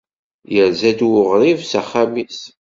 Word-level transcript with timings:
Yerza-d 0.53 0.99
uɣrib 1.09 1.59
s 1.69 1.73
axxam-is. 1.81 2.39